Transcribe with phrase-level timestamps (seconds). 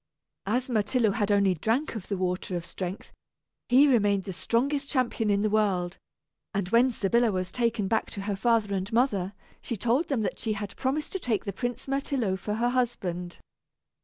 [0.47, 3.13] As Myrtillo only had drank of the water of strength,
[3.69, 5.99] he remained the strongest champion in the world;
[6.55, 10.39] and when Sybilla was taken back to her father and mother, she told them that
[10.39, 13.37] she had promised to take the Prince Myrtillo for her husband.